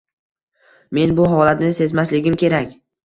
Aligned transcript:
Men 0.97 1.13
bu 1.19 1.27
holatni 1.33 1.69
sezmasligim 1.81 2.39
kerak 2.45 2.73